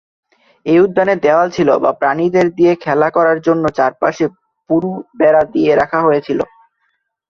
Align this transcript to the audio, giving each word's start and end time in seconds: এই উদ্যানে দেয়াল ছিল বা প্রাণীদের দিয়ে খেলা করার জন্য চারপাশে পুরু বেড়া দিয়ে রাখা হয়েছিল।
এই 0.65 0.77
উদ্যানে 0.79 1.13
দেয়াল 1.23 1.47
ছিল 1.55 1.69
বা 1.83 1.91
প্রাণীদের 1.99 2.47
দিয়ে 2.57 2.73
খেলা 2.83 3.07
করার 3.15 3.37
জন্য 3.47 3.63
চারপাশে 3.77 4.25
পুরু 4.69 4.91
বেড়া 5.19 5.43
দিয়ে 5.53 5.71
রাখা 5.75 5.99
হয়েছিল। 6.07 6.39